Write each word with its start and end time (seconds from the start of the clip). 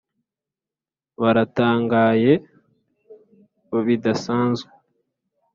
baratangaye 1.21 2.33
bidasanzwe 3.85 4.69